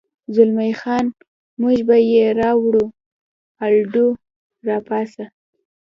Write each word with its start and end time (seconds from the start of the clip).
زلمی 0.35 0.71
خان: 0.81 1.05
موږ 1.61 1.77
به 1.87 1.97
یې 2.11 2.25
راوړو، 2.39 2.85
الډو، 3.65 4.07
را 4.67 4.77
پاڅه. 4.87 5.25